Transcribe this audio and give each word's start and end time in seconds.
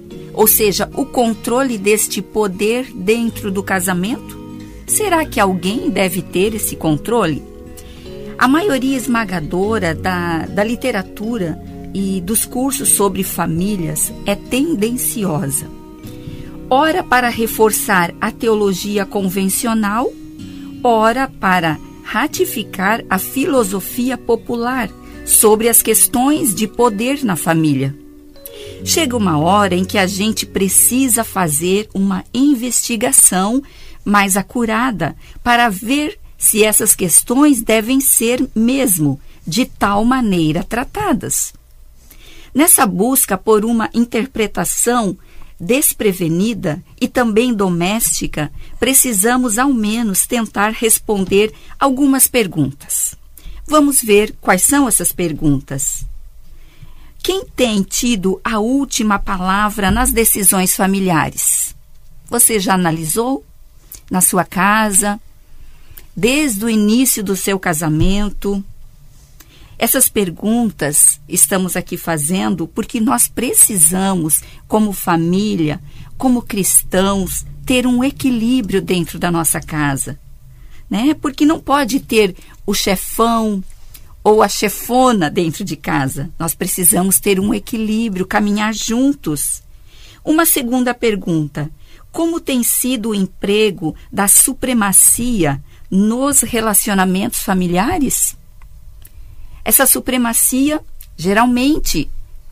ou 0.40 0.46
seja, 0.46 0.88
o 0.94 1.04
controle 1.04 1.76
deste 1.76 2.22
poder 2.22 2.90
dentro 2.94 3.50
do 3.50 3.62
casamento? 3.62 4.40
Será 4.86 5.26
que 5.26 5.38
alguém 5.38 5.90
deve 5.90 6.22
ter 6.22 6.54
esse 6.54 6.76
controle? 6.76 7.42
A 8.38 8.48
maioria 8.48 8.96
esmagadora 8.96 9.94
da, 9.94 10.46
da 10.46 10.64
literatura 10.64 11.62
e 11.92 12.22
dos 12.22 12.46
cursos 12.46 12.88
sobre 12.88 13.22
famílias 13.22 14.10
é 14.24 14.34
tendenciosa. 14.34 15.66
Ora 16.70 17.04
para 17.04 17.28
reforçar 17.28 18.14
a 18.18 18.32
teologia 18.32 19.04
convencional, 19.04 20.10
ora 20.82 21.30
para 21.38 21.78
ratificar 22.02 23.04
a 23.10 23.18
filosofia 23.18 24.16
popular 24.16 24.88
sobre 25.26 25.68
as 25.68 25.82
questões 25.82 26.54
de 26.54 26.66
poder 26.66 27.22
na 27.22 27.36
família. 27.36 27.99
Chega 28.84 29.16
uma 29.16 29.38
hora 29.38 29.74
em 29.74 29.84
que 29.84 29.98
a 29.98 30.06
gente 30.06 30.46
precisa 30.46 31.22
fazer 31.22 31.88
uma 31.94 32.24
investigação 32.32 33.62
mais 34.04 34.36
acurada 34.36 35.16
para 35.42 35.68
ver 35.68 36.18
se 36.38 36.64
essas 36.64 36.94
questões 36.94 37.62
devem 37.62 38.00
ser 38.00 38.48
mesmo 38.54 39.20
de 39.46 39.66
tal 39.66 40.04
maneira 40.04 40.64
tratadas. 40.64 41.52
Nessa 42.54 42.86
busca 42.86 43.36
por 43.36 43.64
uma 43.64 43.90
interpretação 43.92 45.16
desprevenida 45.58 46.82
e 46.98 47.06
também 47.06 47.52
doméstica, 47.52 48.50
precisamos 48.78 49.58
ao 49.58 49.72
menos 49.72 50.26
tentar 50.26 50.70
responder 50.70 51.52
algumas 51.78 52.26
perguntas. 52.26 53.14
Vamos 53.66 54.02
ver 54.02 54.34
quais 54.40 54.62
são 54.62 54.88
essas 54.88 55.12
perguntas. 55.12 56.04
Quem 57.22 57.44
tem 57.44 57.82
tido 57.82 58.40
a 58.42 58.58
última 58.58 59.18
palavra 59.18 59.90
nas 59.90 60.10
decisões 60.10 60.74
familiares? 60.74 61.74
Você 62.28 62.58
já 62.58 62.74
analisou? 62.74 63.44
Na 64.10 64.20
sua 64.20 64.44
casa? 64.44 65.20
Desde 66.16 66.64
o 66.64 66.70
início 66.70 67.22
do 67.22 67.36
seu 67.36 67.58
casamento? 67.58 68.64
Essas 69.78 70.08
perguntas 70.08 71.20
estamos 71.28 71.76
aqui 71.76 71.96
fazendo 71.96 72.66
porque 72.66 73.00
nós 73.00 73.28
precisamos, 73.28 74.42
como 74.66 74.92
família, 74.92 75.80
como 76.16 76.42
cristãos, 76.42 77.44
ter 77.66 77.86
um 77.86 78.02
equilíbrio 78.02 78.82
dentro 78.82 79.18
da 79.18 79.30
nossa 79.30 79.60
casa. 79.60 80.18
Né? 80.88 81.14
Porque 81.14 81.46
não 81.46 81.60
pode 81.60 82.00
ter 82.00 82.34
o 82.66 82.74
chefão 82.74 83.62
ou 84.22 84.42
a 84.42 84.48
chefona 84.48 85.30
dentro 85.30 85.64
de 85.64 85.76
casa. 85.76 86.30
Nós 86.38 86.54
precisamos 86.54 87.18
ter 87.18 87.40
um 87.40 87.54
equilíbrio, 87.54 88.26
caminhar 88.26 88.72
juntos. 88.74 89.62
Uma 90.24 90.44
segunda 90.44 90.92
pergunta: 90.92 91.70
como 92.12 92.40
tem 92.40 92.62
sido 92.62 93.10
o 93.10 93.14
emprego 93.14 93.94
da 94.12 94.28
supremacia 94.28 95.62
nos 95.90 96.40
relacionamentos 96.40 97.40
familiares? 97.40 98.36
Essa 99.64 99.86
supremacia, 99.86 100.80
geralmente, 101.16 102.10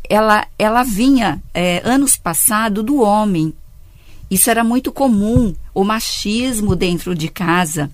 ela, 0.08 0.46
ela 0.58 0.82
vinha 0.82 1.42
é, 1.52 1.82
anos 1.84 2.16
passados 2.16 2.84
do 2.84 3.00
homem. 3.00 3.52
Isso 4.30 4.50
era 4.50 4.62
muito 4.62 4.92
comum, 4.92 5.54
o 5.74 5.84
machismo 5.84 6.76
dentro 6.76 7.14
de 7.14 7.28
casa. 7.28 7.90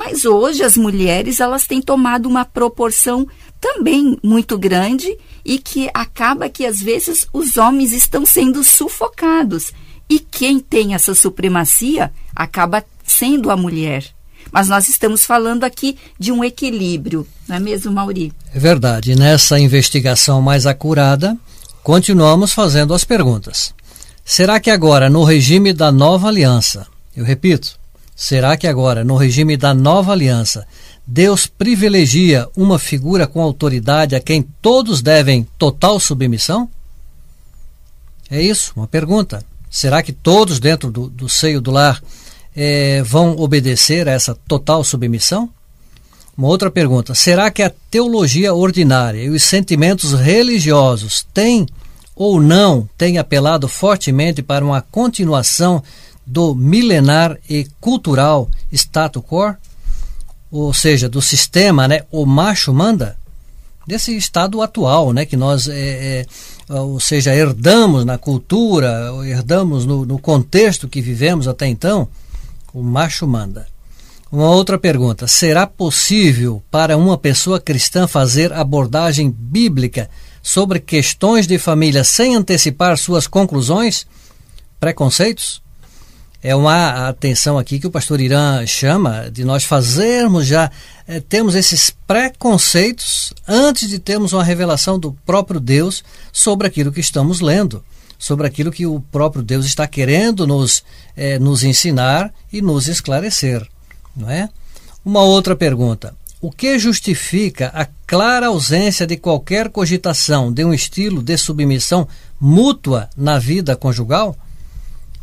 Mas 0.00 0.24
hoje 0.24 0.62
as 0.62 0.78
mulheres 0.78 1.40
elas 1.40 1.66
têm 1.66 1.82
tomado 1.82 2.26
uma 2.26 2.42
proporção 2.42 3.28
também 3.60 4.16
muito 4.22 4.56
grande 4.56 5.14
e 5.44 5.58
que 5.58 5.90
acaba 5.92 6.48
que 6.48 6.64
às 6.64 6.80
vezes 6.80 7.26
os 7.34 7.58
homens 7.58 7.92
estão 7.92 8.24
sendo 8.24 8.64
sufocados. 8.64 9.74
E 10.08 10.18
quem 10.18 10.58
tem 10.58 10.94
essa 10.94 11.14
supremacia 11.14 12.10
acaba 12.34 12.82
sendo 13.04 13.50
a 13.50 13.56
mulher. 13.58 14.06
Mas 14.50 14.68
nós 14.68 14.88
estamos 14.88 15.26
falando 15.26 15.64
aqui 15.64 15.98
de 16.18 16.32
um 16.32 16.42
equilíbrio, 16.42 17.26
não 17.46 17.56
é 17.56 17.60
mesmo, 17.60 17.92
Mauri? 17.92 18.32
É 18.54 18.58
verdade. 18.58 19.14
Nessa 19.14 19.60
investigação 19.60 20.40
mais 20.40 20.64
acurada, 20.64 21.36
continuamos 21.82 22.54
fazendo 22.54 22.94
as 22.94 23.04
perguntas. 23.04 23.74
Será 24.24 24.58
que 24.58 24.70
agora, 24.70 25.10
no 25.10 25.24
regime 25.24 25.74
da 25.74 25.92
nova 25.92 26.28
aliança, 26.28 26.86
eu 27.14 27.22
repito, 27.22 27.78
será 28.20 28.54
que 28.54 28.66
agora, 28.66 29.02
no 29.02 29.16
regime 29.16 29.56
da 29.56 29.72
nova 29.72 30.12
aliança, 30.12 30.66
Deus 31.06 31.46
privilegia 31.46 32.46
uma 32.54 32.78
figura 32.78 33.26
com 33.26 33.40
autoridade 33.40 34.14
a 34.14 34.20
quem 34.20 34.42
todos 34.60 35.00
devem 35.00 35.48
total 35.56 35.98
submissão? 35.98 36.68
É 38.30 38.42
isso, 38.42 38.72
uma 38.76 38.86
pergunta. 38.86 39.42
Será 39.70 40.02
que 40.02 40.12
todos 40.12 40.60
dentro 40.60 40.90
do, 40.90 41.08
do 41.08 41.30
seio 41.30 41.62
do 41.62 41.70
lar 41.70 42.02
é, 42.54 43.02
vão 43.02 43.36
obedecer 43.38 44.06
a 44.06 44.12
essa 44.12 44.34
total 44.46 44.84
submissão? 44.84 45.48
Uma 46.36 46.48
outra 46.48 46.70
pergunta: 46.70 47.14
será 47.14 47.50
que 47.50 47.62
a 47.62 47.72
teologia 47.90 48.52
ordinária 48.52 49.22
e 49.22 49.30
os 49.30 49.42
sentimentos 49.42 50.12
religiosos 50.12 51.26
têm 51.32 51.66
ou 52.14 52.38
não 52.38 52.86
têm 52.98 53.16
apelado 53.16 53.66
fortemente 53.66 54.42
para 54.42 54.62
uma 54.62 54.82
continuação 54.82 55.82
do 56.30 56.54
milenar 56.54 57.36
e 57.48 57.66
cultural 57.80 58.48
status 58.72 59.22
quo? 59.22 59.54
Ou 60.50 60.72
seja, 60.72 61.08
do 61.08 61.20
sistema, 61.20 61.88
né, 61.88 62.02
o 62.10 62.24
macho 62.24 62.72
manda? 62.72 63.16
Desse 63.86 64.16
estado 64.16 64.62
atual, 64.62 65.12
né, 65.12 65.24
que 65.24 65.36
nós, 65.36 65.68
é, 65.68 66.24
é, 66.68 66.72
ou 66.72 67.00
seja, 67.00 67.34
herdamos 67.34 68.04
na 68.04 68.16
cultura, 68.16 69.10
herdamos 69.24 69.84
no, 69.84 70.06
no 70.06 70.18
contexto 70.18 70.88
que 70.88 71.00
vivemos 71.00 71.48
até 71.48 71.66
então, 71.66 72.08
o 72.72 72.82
macho 72.82 73.26
manda. 73.26 73.66
Uma 74.30 74.50
outra 74.50 74.78
pergunta: 74.78 75.26
será 75.26 75.66
possível 75.66 76.62
para 76.70 76.96
uma 76.96 77.18
pessoa 77.18 77.58
cristã 77.60 78.06
fazer 78.06 78.52
abordagem 78.52 79.30
bíblica 79.36 80.08
sobre 80.40 80.78
questões 80.78 81.48
de 81.48 81.58
família 81.58 82.04
sem 82.04 82.36
antecipar 82.36 82.96
suas 82.96 83.26
conclusões? 83.26 84.06
Preconceitos? 84.78 85.60
É 86.42 86.56
uma 86.56 87.08
atenção 87.08 87.58
aqui 87.58 87.78
que 87.78 87.86
o 87.86 87.90
pastor 87.90 88.20
Irã 88.20 88.64
chama 88.66 89.30
de 89.30 89.44
nós 89.44 89.64
fazermos 89.64 90.46
já, 90.46 90.70
é, 91.06 91.20
temos 91.20 91.54
esses 91.54 91.90
preconceitos 92.06 93.32
antes 93.46 93.88
de 93.88 93.98
termos 93.98 94.32
uma 94.32 94.42
revelação 94.42 94.98
do 94.98 95.12
próprio 95.26 95.60
Deus 95.60 96.02
sobre 96.32 96.66
aquilo 96.66 96.92
que 96.92 97.00
estamos 97.00 97.40
lendo 97.40 97.84
sobre 98.20 98.46
aquilo 98.46 98.70
que 98.70 98.86
o 98.86 99.00
próprio 99.00 99.42
Deus 99.42 99.64
está 99.64 99.86
querendo 99.86 100.46
nos, 100.46 100.84
é, 101.16 101.38
nos 101.38 101.64
ensinar 101.64 102.32
e 102.52 102.60
nos 102.60 102.86
esclarecer. 102.86 103.66
Não 104.14 104.28
é? 104.28 104.50
Uma 105.02 105.22
outra 105.22 105.56
pergunta: 105.56 106.14
o 106.38 106.52
que 106.52 106.78
justifica 106.78 107.68
a 107.74 107.86
clara 108.06 108.48
ausência 108.48 109.06
de 109.06 109.16
qualquer 109.16 109.70
cogitação 109.70 110.52
de 110.52 110.62
um 110.62 110.74
estilo 110.74 111.22
de 111.22 111.36
submissão 111.38 112.06
mútua 112.38 113.08
na 113.16 113.38
vida 113.38 113.74
conjugal? 113.74 114.36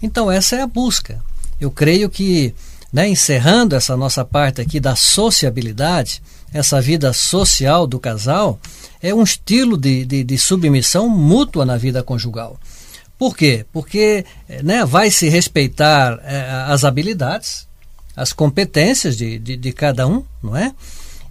Então, 0.01 0.31
essa 0.31 0.55
é 0.55 0.61
a 0.61 0.67
busca. 0.67 1.19
Eu 1.59 1.71
creio 1.71 2.09
que, 2.09 2.53
né, 2.91 3.07
encerrando 3.07 3.75
essa 3.75 3.97
nossa 3.97 4.23
parte 4.23 4.61
aqui 4.61 4.79
da 4.79 4.95
sociabilidade, 4.95 6.21
essa 6.53 6.79
vida 6.81 7.11
social 7.13 7.87
do 7.87 7.99
casal, 7.99 8.59
é 9.01 9.13
um 9.13 9.23
estilo 9.23 9.77
de, 9.77 10.05
de, 10.05 10.23
de 10.23 10.37
submissão 10.37 11.09
mútua 11.09 11.65
na 11.65 11.77
vida 11.77 12.03
conjugal. 12.03 12.59
Por 13.17 13.35
quê? 13.35 13.65
Porque 13.73 14.25
né, 14.63 14.85
vai 14.85 15.09
se 15.09 15.27
respeitar 15.27 16.19
é, 16.23 16.47
as 16.67 16.83
habilidades, 16.83 17.67
as 18.15 18.31
competências 18.31 19.17
de, 19.17 19.39
de, 19.39 19.57
de, 19.57 19.71
cada 19.71 20.07
um, 20.07 20.23
não 20.41 20.55
é? 20.55 20.73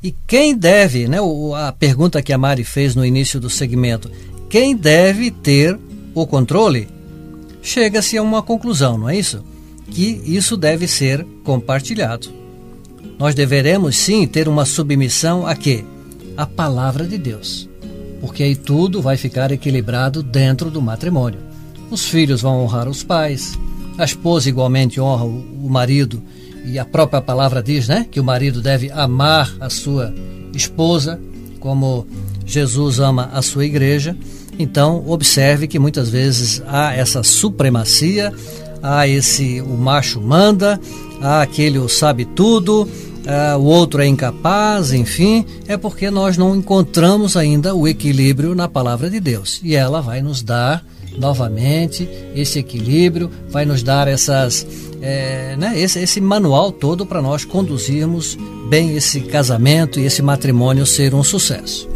E 0.03 0.15
quem 0.27 0.57
deve, 0.57 1.09
né, 1.09 1.19
a 1.57 1.73
pergunta 1.73 2.23
que 2.23 2.33
a 2.33 2.39
Mari 2.39 2.65
fez 2.65 2.95
no 2.95 3.05
início 3.05 3.41
do 3.41 3.49
segmento, 3.49 4.11
quem 4.49 4.77
deve 4.77 5.31
ter 5.31 5.79
o 6.15 6.27
controle? 6.27 6.89
Chega-se 7.67 8.17
a 8.17 8.23
uma 8.23 8.43
conclusão, 8.43 8.97
não 8.97 9.09
é 9.09 9.19
isso? 9.19 9.43
Que 9.91 10.23
isso 10.25 10.57
deve 10.57 10.87
ser 10.87 11.27
compartilhado. 11.43 12.29
Nós 13.19 13.35
deveremos 13.35 13.97
sim 13.97 14.25
ter 14.25 14.47
uma 14.47 14.65
submissão 14.65 15.45
a 15.45 15.57
quê? 15.57 15.85
A 16.37 16.47
palavra 16.47 17.05
de 17.05 17.19
Deus. 17.19 17.69
Porque 18.21 18.45
aí 18.45 18.55
tudo 18.55 19.03
vai 19.03 19.17
ficar 19.17 19.51
equilibrado 19.51 20.23
dentro 20.23 20.71
do 20.71 20.81
matrimônio. 20.81 21.41
Os 21.91 22.05
filhos 22.05 22.41
vão 22.41 22.63
honrar 22.63 22.89
os 22.89 23.03
pais, 23.03 23.59
a 23.99 24.05
esposa 24.05 24.49
igualmente 24.49 25.01
honra 25.01 25.25
o 25.25 25.69
marido 25.69 26.23
e 26.65 26.79
a 26.79 26.85
própria 26.85 27.21
palavra 27.21 27.61
diz, 27.61 27.89
né, 27.89 28.07
que 28.09 28.21
o 28.21 28.25
marido 28.25 28.63
deve 28.63 28.93
amar 28.93 29.53
a 29.59 29.69
sua 29.69 30.15
esposa 30.55 31.21
como 31.59 32.07
Jesus 32.47 33.01
ama 33.01 33.29
a 33.33 33.43
sua 33.43 33.65
igreja. 33.65 34.17
Então, 34.59 35.05
observe 35.07 35.67
que 35.67 35.79
muitas 35.79 36.09
vezes 36.09 36.63
há 36.67 36.95
essa 36.95 37.23
supremacia, 37.23 38.33
há 38.83 39.07
esse 39.07 39.61
o 39.61 39.77
macho 39.77 40.21
manda, 40.21 40.81
há 41.21 41.43
aquele 41.43 41.79
o 41.79 41.89
sabe 41.89 42.25
tudo, 42.25 42.89
o 43.59 43.65
outro 43.65 44.01
é 44.01 44.07
incapaz, 44.07 44.93
enfim, 44.93 45.45
é 45.67 45.77
porque 45.77 46.11
nós 46.11 46.37
não 46.37 46.55
encontramos 46.55 47.37
ainda 47.37 47.75
o 47.75 47.89
equilíbrio 47.89 48.55
na 48.55 48.69
palavra 48.69 49.11
de 49.11 49.19
Deus. 49.19 49.61
E 49.63 49.75
ela 49.75 50.01
vai 50.01 50.23
nos 50.23 50.43
dar 50.43 50.85
novamente 51.19 52.09
esse 52.35 52.59
equilíbrio, 52.59 53.31
vai 53.51 53.65
nos 53.65 53.83
dar 53.83 54.07
essas 54.07 54.67
é, 55.01 55.57
né, 55.57 55.79
esse, 55.79 55.99
esse 55.99 56.21
manual 56.21 56.73
todo 56.73 57.05
para 57.05 57.23
nós 57.23 57.45
conduzirmos 57.45 58.37
bem 58.69 58.97
esse 58.97 59.21
casamento 59.21 60.01
e 60.01 60.05
esse 60.05 60.23
matrimônio 60.23 60.87
ser 60.87 61.15
um 61.15 61.23
sucesso. 61.23 61.89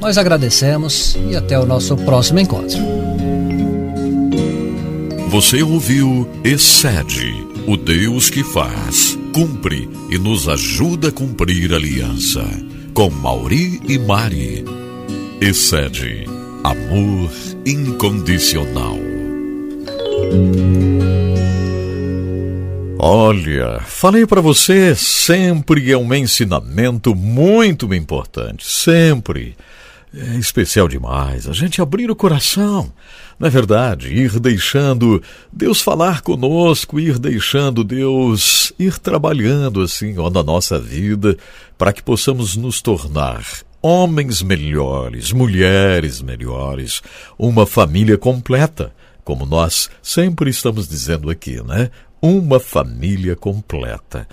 Nós 0.00 0.16
agradecemos 0.16 1.16
e 1.30 1.36
até 1.36 1.58
o 1.58 1.66
nosso 1.66 1.94
próximo 1.94 2.40
encontro. 2.40 2.78
Você 5.28 5.62
ouviu 5.62 6.28
Excede, 6.42 7.46
o 7.66 7.76
Deus 7.76 8.30
que 8.30 8.42
faz, 8.42 9.16
cumpre 9.32 9.88
e 10.10 10.18
nos 10.18 10.48
ajuda 10.48 11.08
a 11.08 11.12
cumprir 11.12 11.72
a 11.72 11.76
aliança. 11.76 12.42
Com 12.94 13.10
Mauri 13.10 13.80
e 13.86 13.98
Mari. 13.98 14.64
Excede, 15.40 16.24
amor 16.64 17.30
incondicional. 17.64 18.98
Olha, 22.98 23.80
falei 23.86 24.26
para 24.26 24.40
você, 24.40 24.94
sempre 24.94 25.90
é 25.92 25.96
um 25.96 26.12
ensinamento 26.12 27.14
muito 27.14 27.94
importante, 27.94 28.66
sempre. 28.66 29.56
É 30.12 30.36
especial 30.36 30.88
demais 30.88 31.48
a 31.48 31.52
gente 31.52 31.80
abrir 31.80 32.10
o 32.10 32.16
coração, 32.16 32.92
não 33.38 33.46
é 33.46 33.50
verdade? 33.50 34.08
Ir 34.08 34.40
deixando 34.40 35.22
Deus 35.52 35.80
falar 35.80 36.20
conosco, 36.20 36.98
ir 36.98 37.16
deixando 37.16 37.84
Deus 37.84 38.72
ir 38.76 38.98
trabalhando 38.98 39.80
assim 39.80 40.18
ó, 40.18 40.28
na 40.28 40.42
nossa 40.42 40.80
vida, 40.80 41.36
para 41.78 41.92
que 41.92 42.02
possamos 42.02 42.56
nos 42.56 42.82
tornar 42.82 43.44
homens 43.80 44.42
melhores, 44.42 45.30
mulheres 45.30 46.20
melhores, 46.20 47.02
uma 47.38 47.64
família 47.64 48.18
completa, 48.18 48.92
como 49.22 49.46
nós 49.46 49.88
sempre 50.02 50.50
estamos 50.50 50.88
dizendo 50.88 51.30
aqui, 51.30 51.62
né? 51.62 51.88
uma 52.20 52.60
família 52.60 53.34
completa. 53.34 54.28